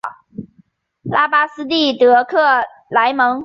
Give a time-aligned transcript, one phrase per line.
[1.03, 3.39] 拉巴斯蒂德克莱蒙。